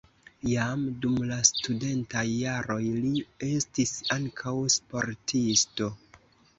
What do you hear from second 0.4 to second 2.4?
Jam dum la studentaj